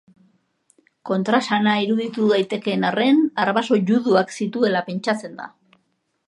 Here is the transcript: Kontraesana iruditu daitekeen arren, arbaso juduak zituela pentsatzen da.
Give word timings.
Kontraesana 1.09 1.75
iruditu 1.87 2.25
daitekeen 2.31 2.87
arren, 2.89 3.21
arbaso 3.45 3.79
juduak 3.91 4.35
zituela 4.39 4.83
pentsatzen 4.89 5.39
da. 5.45 5.49